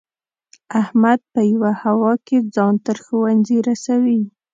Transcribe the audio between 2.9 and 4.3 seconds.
ښوونځي رسوي.